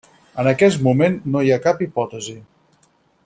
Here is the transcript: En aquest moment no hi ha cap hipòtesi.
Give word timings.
En 0.43 0.47
aquest 0.51 0.81
moment 0.87 1.19
no 1.35 1.45
hi 1.49 1.53
ha 1.57 1.61
cap 1.69 1.85
hipòtesi. 1.87 2.37